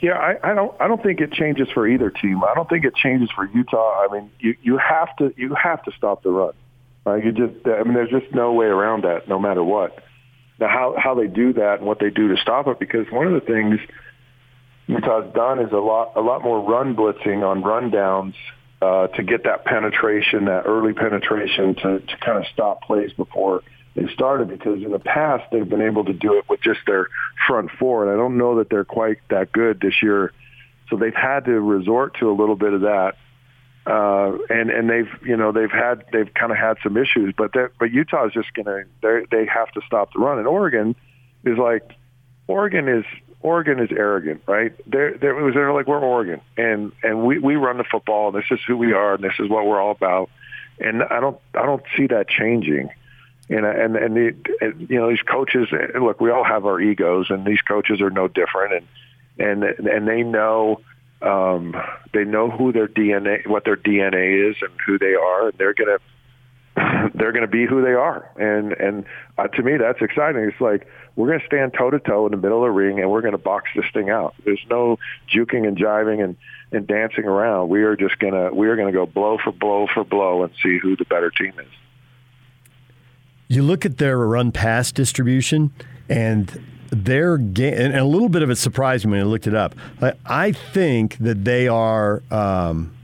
[0.00, 0.74] Yeah, I, I don't.
[0.80, 2.42] I don't think it changes for either team.
[2.42, 4.04] I don't think it changes for Utah.
[4.04, 6.54] I mean, you you have to you have to stop the run.
[7.04, 7.24] Right?
[7.24, 7.66] You just.
[7.66, 10.02] I mean, there's just no way around that, no matter what.
[10.58, 13.28] Now, how how they do that and what they do to stop it, because one
[13.28, 13.78] of the things
[14.88, 18.34] Utah's done is a lot a lot more run blitzing on run downs
[18.82, 23.62] uh, to get that penetration, that early penetration to, to kind of stop plays before
[23.94, 27.06] they started because in the past they've been able to do it with just their
[27.46, 30.32] front four, and I don't know that they're quite that good this year.
[30.90, 33.14] So they've had to resort to a little bit of that,
[33.86, 37.52] uh, and and they've you know they've had they've kind of had some issues, but
[37.52, 40.96] that but Utah is just gonna they they have to stop the run, and Oregon
[41.44, 41.88] is like
[42.48, 43.04] Oregon is
[43.42, 44.72] Oregon is arrogant, right?
[44.86, 48.36] They're, they're, was they're like we're Oregon, and and we we run the football, and
[48.36, 50.30] this is who we are, and this is what we're all about.
[50.78, 52.90] And I don't I don't see that changing.
[53.48, 55.68] And and and, the, and you know these coaches
[56.00, 58.84] look, we all have our egos, and these coaches are no different,
[59.38, 60.80] and and and they know
[61.20, 61.74] um,
[62.12, 65.74] they know who their DNA, what their DNA is, and who they are, and they're
[65.74, 65.98] gonna
[67.14, 68.30] they're going to be who they are.
[68.36, 69.04] And and
[69.38, 70.42] uh, to me, that's exciting.
[70.42, 73.00] It's like we're going to stand toe to toe in the middle of the ring,
[73.00, 74.34] and we're going to box this thing out.
[74.44, 74.98] There's no
[75.32, 76.36] juking and jiving and
[76.72, 77.68] and dancing around.
[77.68, 80.52] We are just gonna we are going to go blow for blow for blow and
[80.62, 81.68] see who the better team is.
[83.48, 85.72] You look at their run pass distribution,
[86.08, 89.54] and their game, and a little bit of it surprised me when I looked it
[89.54, 89.74] up.
[90.24, 92.94] I think that they are um,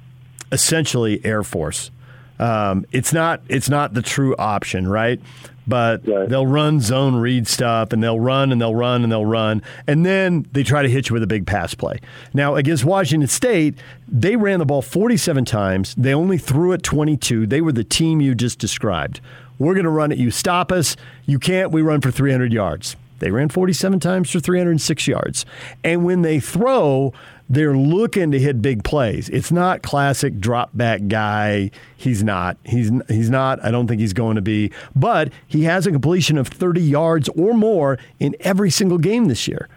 [0.50, 1.90] essentially Air Force
[2.38, 5.20] um, it's not it's not the true option, right?
[5.66, 6.26] But right.
[6.26, 9.62] they'll run zone read stuff and they'll run and they'll run and they'll run.
[9.86, 12.00] And then they try to hit you with a big pass play.
[12.32, 13.74] Now, against Washington State,
[14.08, 15.94] they ran the ball 47 times.
[15.96, 17.46] They only threw it 22.
[17.46, 19.20] They were the team you just described.
[19.58, 20.16] We're going to run it.
[20.16, 20.96] You stop us.
[21.26, 21.70] You can't.
[21.70, 22.96] We run for 300 yards.
[23.18, 25.44] They ran 47 times for 306 yards.
[25.82, 27.12] And when they throw,
[27.48, 29.28] they're looking to hit big plays.
[29.30, 31.70] It's not classic drop back guy.
[31.96, 32.58] He's not.
[32.64, 33.64] He's he's not.
[33.64, 34.70] I don't think he's going to be.
[34.94, 39.48] But he has a completion of 30 yards or more in every single game this
[39.48, 39.68] year.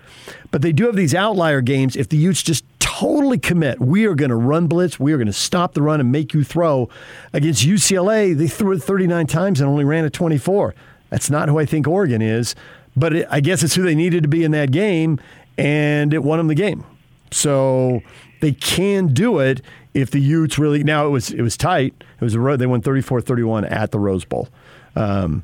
[0.51, 3.79] But they do have these outlier games if the Utes just totally commit.
[3.79, 4.99] We are going to run blitz.
[4.99, 6.89] We are going to stop the run and make you throw.
[7.31, 10.75] Against UCLA, they threw it 39 times and only ran it 24.
[11.09, 12.53] That's not who I think Oregon is.
[12.95, 15.19] But it, I guess it's who they needed to be in that game,
[15.57, 16.83] and it won them the game.
[17.31, 18.01] So
[18.41, 19.61] they can do it
[19.93, 20.83] if the Utes really.
[20.83, 21.93] Now it was it was tight.
[21.99, 24.49] It was a they won 34-31 at the Rose Bowl.
[24.95, 25.43] Um,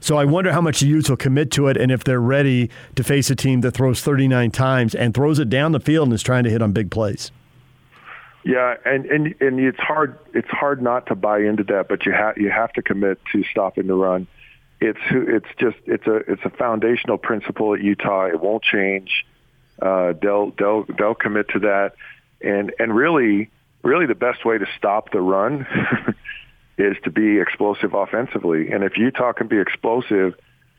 [0.00, 2.70] so I wonder how much the Utes will commit to it, and if they're ready
[2.94, 6.14] to face a team that throws 39 times and throws it down the field and
[6.14, 7.30] is trying to hit on big plays.
[8.44, 12.12] Yeah, and and and it's hard it's hard not to buy into that, but you
[12.12, 14.28] have you have to commit to stopping the run.
[14.80, 18.26] It's it's just it's a it's a foundational principle at Utah.
[18.26, 19.24] It won't change.
[19.80, 21.92] Uh, they'll they'll they'll commit to that,
[22.42, 23.50] and and really
[23.82, 25.66] really the best way to stop the run
[26.78, 28.70] is to be explosive offensively.
[28.70, 30.34] And if Utah can be explosive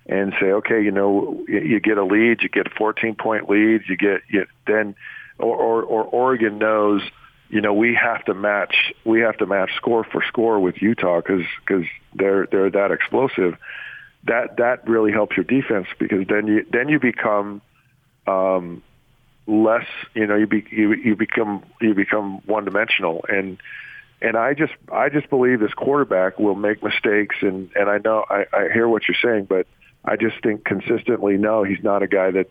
[0.06, 3.82] and say, okay, you know, you get a lead, you get a 14 point lead,
[3.88, 4.96] you get you, then,
[5.40, 7.02] or, or or Oregon knows,
[7.50, 11.22] you know, we have to match we have to match score for score with Utah
[11.22, 13.58] because because they're they're that explosive.
[14.28, 17.62] That that really helps your defense because then you then you become
[18.26, 18.84] um,
[19.48, 23.58] less you know you be you, you become you become one dimensional and
[24.22, 28.26] and I just I just believe this quarterback will make mistakes and and I know
[28.30, 29.66] I, I hear what you're saying but
[30.08, 32.50] I just think consistently, no, he's not a guy that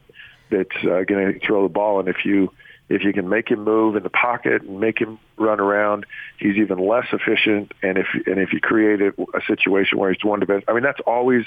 [0.51, 1.99] that's uh, going to throw the ball.
[1.99, 2.53] And if you
[2.88, 6.07] if you can make him move in the pocket and make him run around,
[6.38, 7.72] he's even less efficient.
[7.83, 10.85] And if and if you create a, a situation where he's one dimensional, I mean
[10.85, 11.44] that's always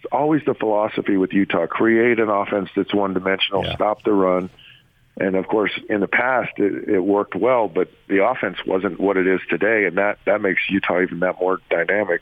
[0.00, 3.74] it's always the philosophy with Utah: create an offense that's one dimensional, Yeah.
[3.76, 4.50] stop the run.
[5.16, 9.16] And of course, in the past, it, it worked well, but the offense wasn't what
[9.16, 12.20] it is today, and that that makes Utah even that more dynamic.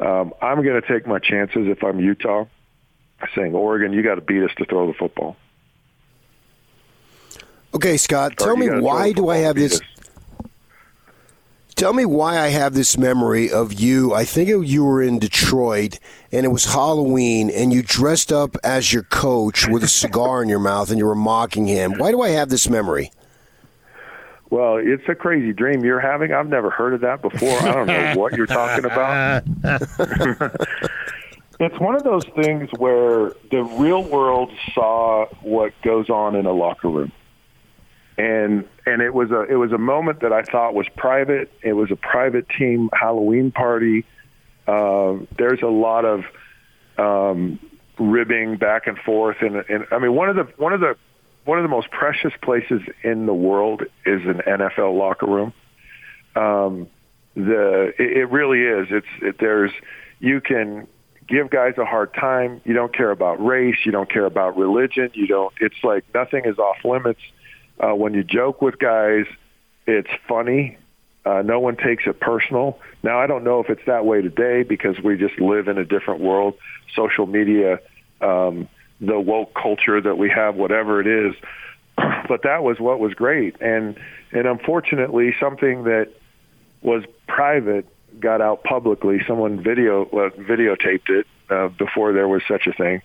[0.00, 2.46] Um, I'm going to take my chances if I'm Utah,
[3.34, 5.36] saying Oregon, you got to beat us to throw the football.
[7.74, 9.80] Okay, Scott, Or tell me why do I have this?
[11.76, 14.12] Tell me why I have this memory of you.
[14.12, 15.98] I think you were in Detroit
[16.30, 20.48] and it was Halloween and you dressed up as your coach with a cigar in
[20.50, 21.94] your mouth and you were mocking him.
[21.96, 23.10] Why do I have this memory?
[24.50, 26.32] Well, it's a crazy dream you're having.
[26.32, 27.58] I've never heard of that before.
[27.60, 29.44] I don't know what you're talking about.
[31.60, 36.52] it's one of those things where the real world saw what goes on in a
[36.52, 37.12] locker room.
[38.18, 41.50] And and it was a it was a moment that I thought was private.
[41.62, 44.04] It was a private team Halloween party.
[44.66, 46.24] Uh, there's a lot of
[46.98, 47.58] um,
[47.98, 50.96] ribbing back and forth, and, and I mean one of the one of the
[51.44, 55.52] one of the most precious places in the world is an NFL locker room.
[56.36, 56.88] Um,
[57.34, 58.88] the it, it really is.
[58.90, 59.72] It's it, there's
[60.18, 60.86] you can
[61.26, 62.60] give guys a hard time.
[62.64, 63.76] You don't care about race.
[63.84, 65.10] You don't care about religion.
[65.14, 65.54] You don't.
[65.60, 67.20] It's like nothing is off limits.
[67.80, 69.24] Uh, when you joke with guys,
[69.86, 70.76] it's funny.
[71.24, 72.78] Uh, no one takes it personal.
[73.02, 75.84] Now, I don't know if it's that way today because we just live in a
[75.84, 76.54] different world.
[76.94, 77.80] Social media,
[78.20, 78.68] um,
[79.00, 81.34] the woke culture that we have, whatever it is.
[82.28, 83.98] But that was what was great, and
[84.30, 86.10] and unfortunately, something that
[86.80, 87.86] was private
[88.20, 89.20] got out publicly.
[89.26, 93.02] Someone video uh, videotaped it uh, before there was such a thing,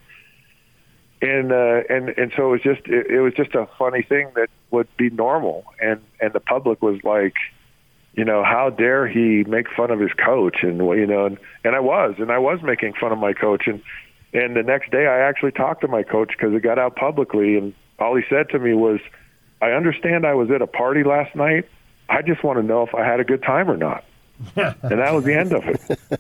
[1.22, 4.30] and uh, and and so it was just it, it was just a funny thing
[4.36, 7.36] that would be normal, and and the public was like,
[8.14, 11.76] you know, how dare he make fun of his coach, and you know, and and
[11.76, 13.82] I was, and I was making fun of my coach, and
[14.34, 17.58] and the next day I actually talked to my coach because it got out publicly,
[17.58, 19.00] and all he said to me was,
[19.62, 21.70] I understand I was at a party last night.
[22.10, 24.04] I just want to know if I had a good time or not.
[24.56, 26.20] and that was the end of it.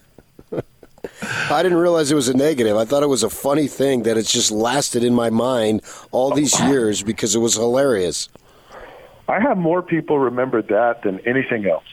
[1.50, 2.78] I didn't realize it was a negative.
[2.78, 6.32] I thought it was a funny thing that it's just lasted in my mind all
[6.32, 8.30] these years because it was hilarious.
[9.28, 11.86] I have more people remember that than anything else.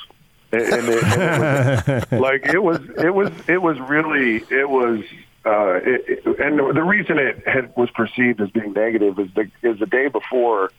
[0.52, 4.68] And, and it, and it was, like it was, it was, it was really, it
[4.68, 5.00] was,
[5.46, 9.50] uh, it, and the, the reason it had, was perceived as being negative is the
[9.62, 10.70] is the day before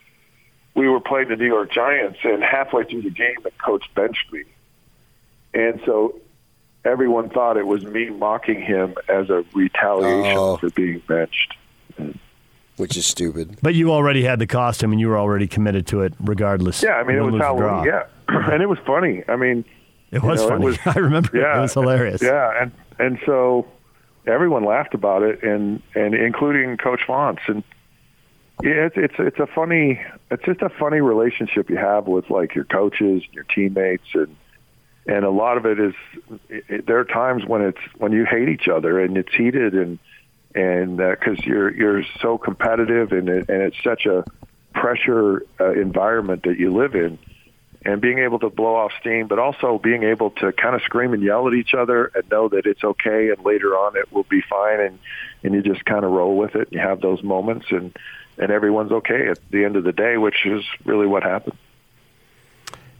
[0.76, 4.32] we were playing the New York Giants, and halfway through the game, the coach benched
[4.32, 4.44] me,
[5.54, 6.20] and so
[6.86, 10.58] everyone thought it was me mocking him as a retaliation Oh.
[10.58, 11.56] for being benched.
[12.78, 13.58] Which is stupid.
[13.62, 16.82] But you already had the costume and you were already committed to it regardless.
[16.82, 17.68] Yeah, I mean, it was lose, or.
[17.68, 17.86] Halloween.
[17.86, 18.06] Yeah,
[18.52, 19.24] and it was funny.
[19.28, 19.64] I mean,
[20.12, 20.66] It was You know, it funny.
[20.66, 21.58] was- I remember yeah, it.
[21.60, 22.22] It was hilarious.
[22.24, 23.68] Yeah, and and so
[24.26, 27.64] everyone laughed about it, and and including Coach Fontes, and
[28.64, 32.56] yeah, it's it's it's a funny, it's just a funny relationship you have with like
[32.56, 34.36] your coaches, and your teammates, and
[35.06, 35.94] and a lot of it is
[36.50, 40.00] it, there are times when it's when you hate each other and it's heated and
[40.56, 44.24] and because you're you're so competitive and it, and it's such a
[44.74, 47.20] pressure uh, environment that you live in
[47.86, 51.14] and being able to blow off steam, but also being able to kind of scream
[51.14, 54.24] and yell at each other and know that it's okay and later on it will
[54.24, 55.00] be fine and
[55.44, 57.98] and you just kind of roll with it and you have those moments and
[58.38, 61.58] and everyone's okay at the end of the day, which is really what happened.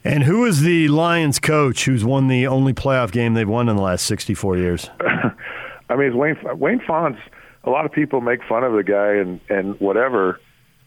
[0.04, 3.76] And who is the Lions coach who's won the only playoff game they've won in
[3.76, 4.90] the last 64 years?
[5.88, 7.20] I mean, Wayne Wayne Fontes.
[7.64, 10.38] A lot of people make fun of the guy and and whatever,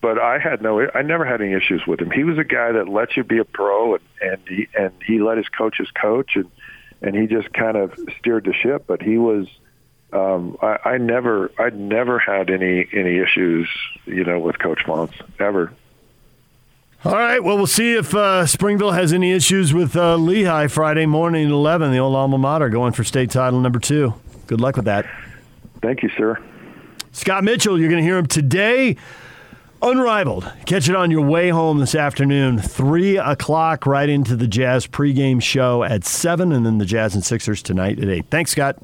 [0.01, 0.87] but I had no.
[0.93, 2.11] I never had any issues with him.
[2.11, 5.19] He was a guy that let you be a pro, and and he and he
[5.19, 6.49] let his coaches coach, and
[7.01, 8.85] and he just kind of steered the ship.
[8.85, 9.47] But he was.
[10.13, 13.67] Um, I, I never, I never had any any issues,
[14.05, 15.73] you know, with Coach Fontes ever.
[17.05, 17.43] All right.
[17.43, 21.51] Well, we'll see if uh, Springville has any issues with uh, Lehi Friday morning at
[21.51, 24.13] 11, the old alma mater, going for state title number two.
[24.47, 25.05] Good luck with that.
[25.81, 26.41] Thank you, sir.
[27.11, 28.97] Scott Mitchell, you're going to hear him today.
[29.81, 30.51] Unrivaled.
[30.65, 35.39] Catch it on your way home this afternoon, 3 o'clock, right into the Jazz pregame
[35.41, 38.25] show at 7, and then the Jazz and Sixers tonight at 8.
[38.31, 38.77] Thanks, Scott.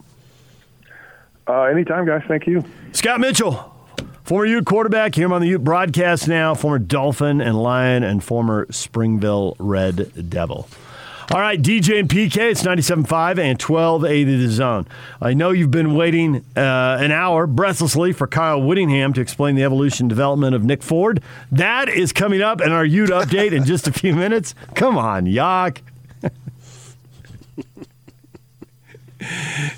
[1.47, 2.21] Uh, anytime, guys.
[2.27, 2.63] Thank you.
[2.91, 3.72] Scott Mitchell,
[4.23, 8.67] former Ute quarterback, here on the Ute broadcast now, former Dolphin and Lion, and former
[8.71, 10.67] Springville Red Devil.
[11.31, 14.85] All right, DJ and PK, it's 97.5 and 1280 the zone.
[15.21, 19.63] I know you've been waiting uh, an hour breathlessly for Kyle Whittingham to explain the
[19.63, 21.23] evolution development of Nick Ford.
[21.51, 24.53] That is coming up in our Ute update in just a few minutes.
[24.75, 25.81] Come on, Yak.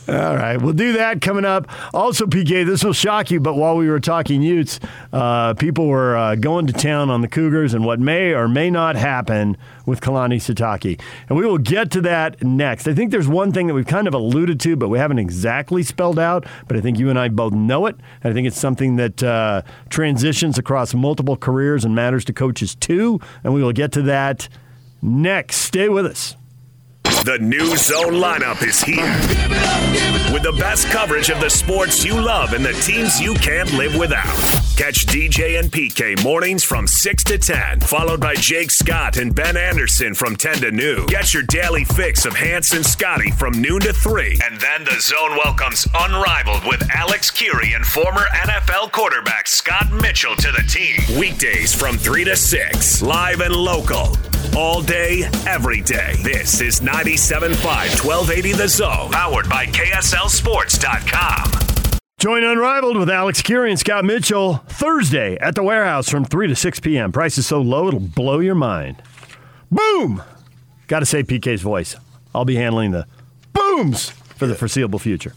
[0.07, 1.67] All right, we'll do that coming up.
[1.93, 4.79] Also, PK, this will shock you, but while we were talking Utes,
[5.13, 8.69] uh, people were uh, going to town on the Cougars and what may or may
[8.69, 11.01] not happen with Kalani Sitake.
[11.29, 12.87] And we will get to that next.
[12.87, 15.83] I think there's one thing that we've kind of alluded to, but we haven't exactly
[15.83, 17.95] spelled out, but I think you and I both know it.
[18.23, 23.19] I think it's something that uh, transitions across multiple careers and matters to coaches too.
[23.43, 24.49] And we will get to that
[25.01, 25.57] next.
[25.57, 26.35] Stay with us.
[27.25, 29.01] The new zone lineup is here.
[30.31, 33.95] With the best coverage of the sports you love and the teams you can't live
[33.95, 34.37] without.
[34.77, 39.57] Catch DJ and PK mornings from 6 to 10, followed by Jake Scott and Ben
[39.57, 41.07] Anderson from 10 to noon.
[41.07, 44.37] Get your daily fix of Hans and Scotty from noon to 3.
[44.45, 50.35] And then the zone welcomes Unrivaled with Alex Kirry and former NFL quarterback Scott Mitchell
[50.35, 51.17] to the team.
[51.19, 54.15] Weekdays from 3 to 6, live and local.
[54.55, 56.15] All day, every day.
[56.23, 56.81] This is
[57.15, 61.97] 97.5 1280 The Zone, powered by KSLSports.com.
[62.19, 66.55] Join Unrivaled with Alex Kirry and Scott Mitchell Thursday at the warehouse from 3 to
[66.57, 67.13] 6 p.m.
[67.13, 69.01] Price is so low, it'll blow your mind.
[69.71, 70.21] Boom!
[70.87, 71.95] Got to say PK's voice.
[72.33, 73.07] I'll be handling the
[73.53, 75.31] booms for the foreseeable future.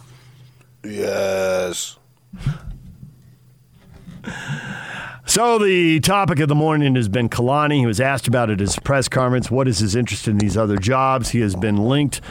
[0.83, 1.97] Yes.
[5.29, 7.81] So the topic of the morning has been Kalani.
[7.81, 9.51] He was asked about it at his press conference.
[9.51, 11.29] What is his interest in these other jobs?
[11.29, 12.22] He has been linked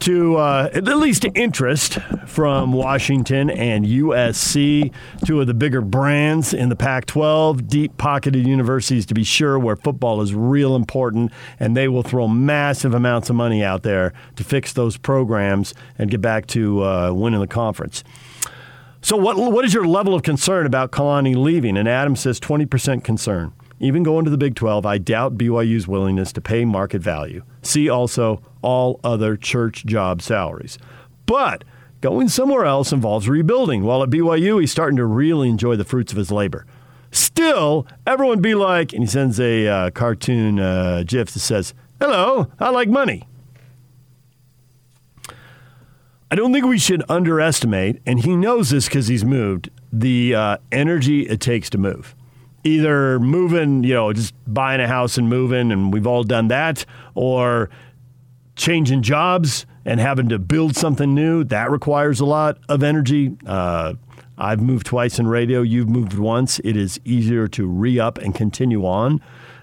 [0.00, 4.92] to uh, at least interest from Washington and USC,
[5.24, 9.56] two of the bigger brands in the Pac 12, deep pocketed universities to be sure,
[9.56, 11.30] where football is real important,
[11.60, 16.10] and they will throw massive amounts of money out there to fix those programs and
[16.10, 18.02] get back to uh, winning the conference.
[19.04, 21.76] So, what, what is your level of concern about Kalani leaving?
[21.76, 23.52] And Adam says 20% concern.
[23.78, 27.44] Even going to the Big 12, I doubt BYU's willingness to pay market value.
[27.60, 30.78] See also all other church job salaries.
[31.26, 31.64] But
[32.00, 33.82] going somewhere else involves rebuilding.
[33.84, 36.64] While at BYU, he's starting to really enjoy the fruits of his labor.
[37.10, 42.50] Still, everyone be like, and he sends a uh, cartoon uh, GIF that says, Hello,
[42.58, 43.28] I like money.
[46.30, 50.56] I don't think we should underestimate, and he knows this because he's moved, the uh,
[50.72, 52.14] energy it takes to move.
[52.64, 56.86] Either moving, you know, just buying a house and moving, and we've all done that,
[57.14, 57.68] or
[58.56, 61.44] changing jobs and having to build something new.
[61.44, 63.36] That requires a lot of energy.
[63.46, 63.94] Uh,
[64.38, 65.62] I've moved twice in radio.
[65.62, 66.58] You've moved once.
[66.64, 69.20] It is easier to re up and continue on.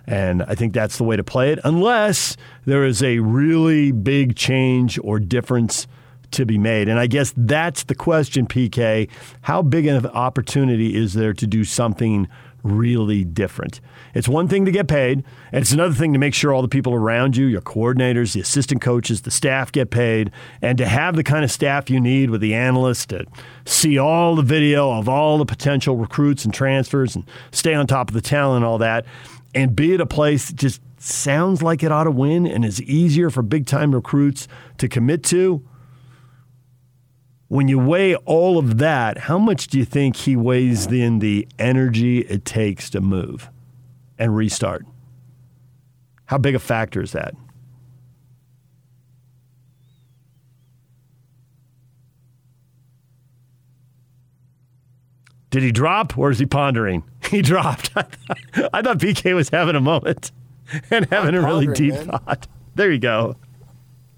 [0.08, 4.36] And I think that's the way to play it, unless there is a really big
[4.36, 5.88] change or difference
[6.32, 6.88] to be made.
[6.88, 9.10] And I guess that's the question, PK.
[9.42, 12.28] How big of an opportunity is there to do something
[12.64, 13.82] really different?
[14.14, 16.68] It's one thing to get paid, and it's another thing to make sure all the
[16.68, 21.16] people around you, your coordinators, the assistant coaches, the staff get paid, and to have
[21.16, 23.26] the kind of staff you need with the analysts to
[23.66, 28.10] see all the video of all the potential recruits and transfers and stay on top
[28.10, 29.06] of the talent and all that,
[29.56, 32.82] and be at a place that just sounds like it ought to win and is
[32.84, 35.66] easier for big time recruits to commit to
[37.52, 41.46] when you weigh all of that, how much do you think he weighs in the
[41.60, 43.50] energy it takes to move
[44.18, 44.86] and restart?
[46.28, 47.36] How big a factor is that?
[55.50, 57.04] Did he drop or is he pondering?
[57.30, 57.92] He dropped.
[57.98, 60.32] I thought, I thought PK was having a moment
[60.90, 62.06] and having a really deep man.
[62.06, 62.48] thought.
[62.76, 63.36] There you go.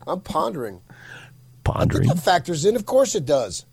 [0.05, 0.81] I'm pondering
[1.63, 2.07] pondering.
[2.07, 2.75] that factors in.
[2.75, 3.65] Of course it does.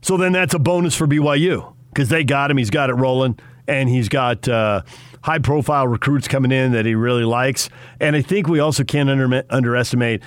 [0.00, 2.58] So then that's a bonus for BYU because they got him.
[2.58, 4.82] He's got it rolling, and he's got uh,
[5.22, 7.68] high profile recruits coming in that he really likes.
[7.98, 10.22] And I think we also can't under- underestimate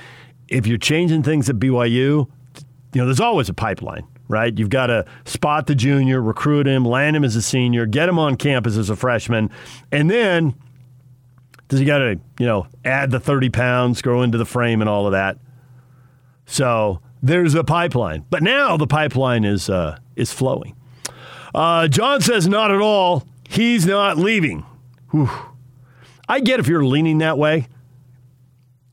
[0.50, 2.28] if you're changing things at BYU, you
[2.96, 4.58] know, there's always a pipeline right?
[4.58, 8.18] You've got to spot the junior, recruit him, land him as a senior, get him
[8.18, 9.50] on campus as a freshman,
[9.92, 10.54] and then
[11.70, 14.90] does he got to, you know, add the 30 pounds, grow into the frame and
[14.90, 15.38] all of that?
[16.46, 18.26] So there's a pipeline.
[18.30, 20.76] But now the pipeline is, uh, is flowing.
[21.54, 23.24] Uh, John says, not at all.
[23.48, 24.66] He's not leaving.
[25.12, 25.30] Whew.
[26.28, 27.68] I get if you're leaning that way.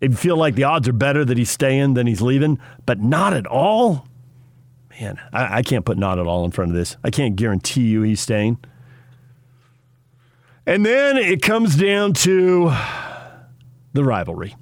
[0.01, 3.01] If you feel like the odds are better that he's staying than he's leaving, but
[3.01, 4.07] not at all.
[5.01, 6.97] Man, I, I can't put not at all in front of this.
[7.03, 8.59] I can't guarantee you he's staying.
[10.67, 12.73] And then it comes down to
[13.93, 14.57] the rivalry.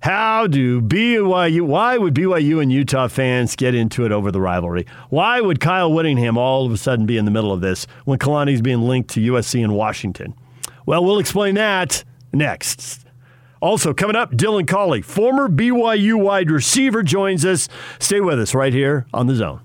[0.00, 4.86] How do BYU, why would BYU and Utah fans get into it over the rivalry?
[5.10, 8.18] Why would Kyle Whittingham all of a sudden be in the middle of this when
[8.18, 10.34] Kalani's being linked to USC and Washington?
[10.86, 13.04] Well, we'll explain that next.
[13.60, 17.68] Also, coming up, Dylan Collie, former BYU wide receiver, joins us.
[18.00, 19.60] Stay with us right here on the zone.